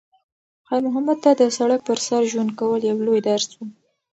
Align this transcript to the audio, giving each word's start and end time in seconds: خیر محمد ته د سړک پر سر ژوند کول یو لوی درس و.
خیر 0.67 0.81
محمد 0.87 1.17
ته 1.23 1.31
د 1.39 1.41
سړک 1.57 1.79
پر 1.87 1.99
سر 2.07 2.21
ژوند 2.31 2.49
کول 2.59 2.81
یو 2.89 2.97
لوی 3.05 3.21
درس 3.27 3.47
و. 3.53 3.57